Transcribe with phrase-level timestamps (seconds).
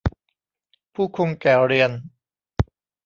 [0.93, 1.91] ผู้คงแก่เรียน